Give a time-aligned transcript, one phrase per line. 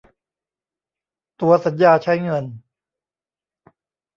[1.39, 2.45] ตั๋วสัญญาใช้เงิน